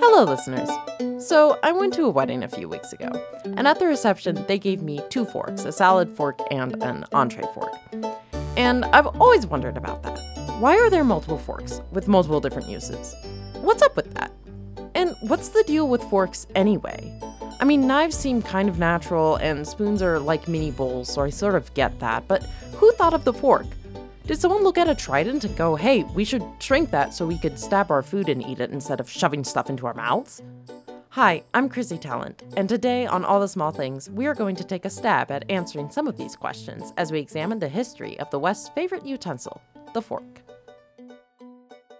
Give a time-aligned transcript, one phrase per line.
[0.00, 0.68] Hello, listeners.
[1.18, 3.10] So, I went to a wedding a few weeks ago,
[3.44, 7.48] and at the reception, they gave me two forks a salad fork and an entree
[7.54, 7.74] fork.
[8.56, 10.18] And I've always wondered about that.
[10.60, 13.16] Why are there multiple forks with multiple different uses?
[13.62, 14.30] What's up with that?
[14.94, 17.12] And what's the deal with forks anyway?
[17.60, 21.30] I mean, knives seem kind of natural, and spoons are like mini bowls, so I
[21.30, 22.44] sort of get that, but
[22.76, 23.66] who thought of the fork?
[24.26, 27.36] Did someone look at a trident and go, hey, we should shrink that so we
[27.36, 30.42] could stab our food and eat it instead of shoving stuff into our mouths?
[31.10, 34.64] Hi, I'm Chrissy Talent, and today on All the Small Things, we are going to
[34.64, 38.30] take a stab at answering some of these questions as we examine the history of
[38.30, 39.60] the West's favorite utensil,
[39.92, 40.40] the fork.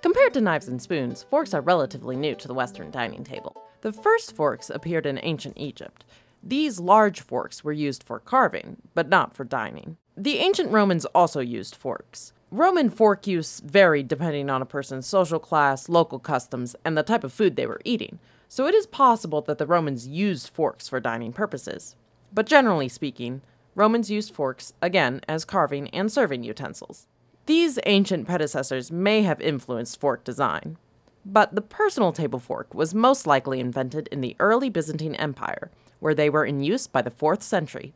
[0.00, 3.60] Compared to knives and spoons, forks are relatively new to the Western dining table.
[3.80, 6.04] The first forks appeared in ancient Egypt.
[6.40, 9.96] These large forks were used for carving, but not for dining.
[10.16, 12.34] The ancient Romans also used forks.
[12.50, 17.24] Roman fork use varied depending on a person's social class, local customs, and the type
[17.24, 21.00] of food they were eating, so it is possible that the Romans used forks for
[21.00, 21.96] dining purposes.
[22.30, 23.40] But generally speaking,
[23.74, 27.06] Romans used forks, again, as carving and serving utensils.
[27.46, 30.76] These ancient predecessors may have influenced fork design,
[31.24, 36.14] but the personal table fork was most likely invented in the early Byzantine Empire, where
[36.14, 37.94] they were in use by the 4th century.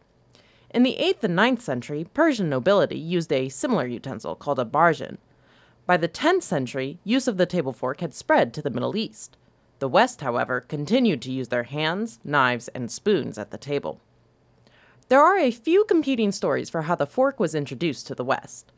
[0.76, 5.16] In the 8th and 9th century, Persian nobility used a similar utensil called a barjan.
[5.86, 9.38] By the 10th century, use of the table fork had spread to the Middle East.
[9.78, 14.02] The West, however, continued to use their hands, knives, and spoons at the table.
[15.08, 18.70] There are a few competing stories for how the fork was introduced to the West.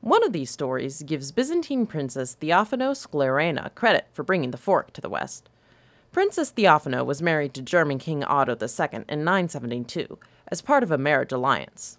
[0.00, 5.02] One of these stories gives Byzantine princess Theophano Sclerena credit for bringing the fork to
[5.02, 5.50] the West.
[6.10, 10.98] Princess Theophano was married to German King Otto II in 972 as part of a
[10.98, 11.98] marriage alliance.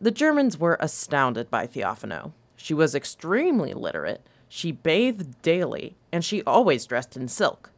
[0.00, 2.32] The Germans were astounded by Theophano.
[2.56, 7.70] She was extremely literate, she bathed daily, and she always dressed in silk.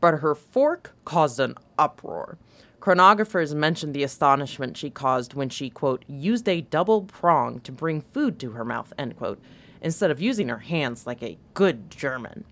[0.00, 2.36] But her fork caused an uproar.
[2.80, 8.00] Chronographers mention the astonishment she caused when she, quote, used a double prong to bring
[8.00, 9.38] food to her mouth, end quote,
[9.82, 12.44] instead of using her hands like a good German.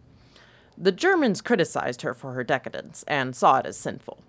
[0.77, 4.23] The Germans criticized her for her decadence and saw it as sinful.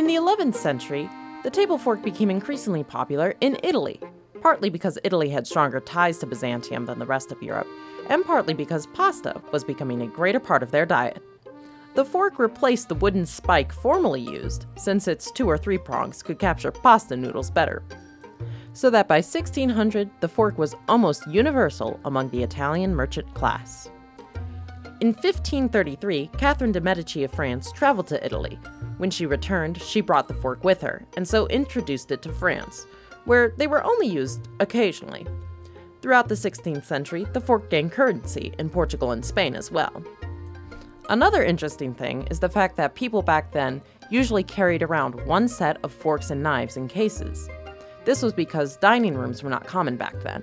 [0.00, 1.10] In the 11th century,
[1.42, 4.00] the table fork became increasingly popular in Italy,
[4.40, 7.66] partly because Italy had stronger ties to Byzantium than the rest of Europe,
[8.08, 11.22] and partly because pasta was becoming a greater part of their diet.
[11.96, 16.38] The fork replaced the wooden spike formerly used, since its two or three prongs could
[16.38, 17.82] capture pasta noodles better.
[18.72, 23.90] So that by 1600, the fork was almost universal among the Italian merchant class.
[25.00, 28.58] In 1533, Catherine de' Medici of France traveled to Italy,
[28.98, 32.86] when she returned, she brought the fork with her, and so introduced it to France,
[33.24, 35.26] where they were only used occasionally.
[36.02, 40.02] Throughout the 16th century, the fork gained currency in Portugal and Spain as well.
[41.08, 43.80] Another interesting thing is the fact that people back then
[44.10, 47.48] usually carried around one set of forks and knives in cases.
[48.04, 50.42] This was because dining rooms were not common back then.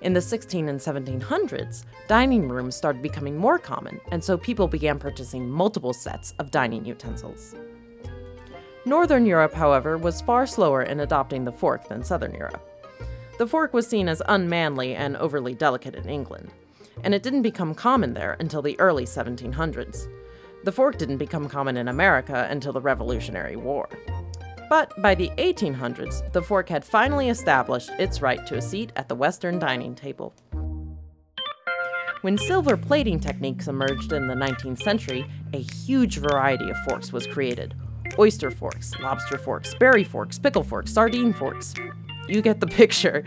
[0.00, 4.96] In the 16 and 1700s, dining rooms started becoming more common, and so people began
[4.96, 7.56] purchasing multiple sets of dining utensils.
[8.84, 12.64] Northern Europe, however, was far slower in adopting the fork than Southern Europe.
[13.38, 16.52] The fork was seen as unmanly and overly delicate in England,
[17.02, 20.06] and it didn't become common there until the early 1700s.
[20.62, 23.88] The fork didn't become common in America until the Revolutionary War.
[24.68, 29.08] But by the 1800s, the fork had finally established its right to a seat at
[29.08, 30.34] the Western dining table.
[32.22, 37.26] When silver plating techniques emerged in the 19th century, a huge variety of forks was
[37.28, 37.74] created,
[38.18, 41.74] oyster forks, lobster forks, berry forks, pickle forks, sardine forks.
[42.28, 43.24] You get the picture.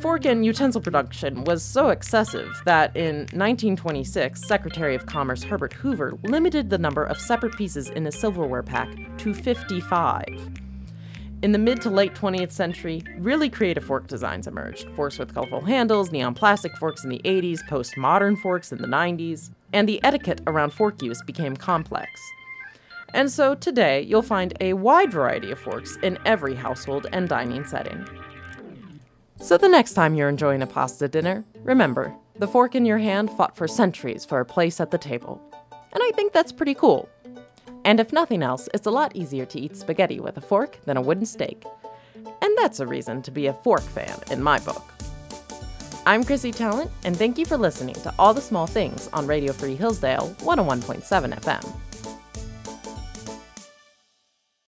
[0.00, 6.18] Fork and utensil production was so excessive that in 1926, Secretary of Commerce Herbert Hoover
[6.24, 10.55] limited the number of separate pieces in a silverware pack to 55.
[11.42, 15.60] In the mid to late 20th century, really creative fork designs emerged forks with colorful
[15.60, 20.40] handles, neon plastic forks in the 80s, postmodern forks in the 90s, and the etiquette
[20.46, 22.08] around fork use became complex.
[23.12, 27.66] And so today, you'll find a wide variety of forks in every household and dining
[27.66, 28.06] setting.
[29.38, 33.30] So the next time you're enjoying a pasta dinner, remember, the fork in your hand
[33.30, 35.40] fought for centuries for a place at the table.
[35.92, 37.08] And I think that's pretty cool.
[37.86, 40.96] And if nothing else, it's a lot easier to eat spaghetti with a fork than
[40.96, 41.62] a wooden stake.
[42.42, 44.92] And that's a reason to be a fork fan in my book.
[46.04, 49.52] I'm Chrissy Talent, and thank you for listening to All the Small Things on Radio
[49.52, 51.85] Free Hillsdale 101.7 FM.